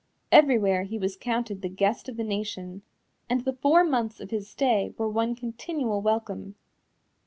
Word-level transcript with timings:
Everywhere 0.31 0.81
he 0.85 0.97
was 0.97 1.15
counted 1.15 1.61
the 1.61 1.69
guest 1.69 2.09
of 2.09 2.17
the 2.17 2.23
nation, 2.23 2.81
and 3.29 3.41
the 3.45 3.53
four 3.53 3.83
months 3.83 4.19
of 4.19 4.31
his 4.31 4.49
stay 4.49 4.95
were 4.97 5.07
one 5.07 5.35
continual 5.35 6.01
welcome. 6.01 6.55